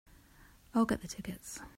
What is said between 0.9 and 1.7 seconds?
the tickets.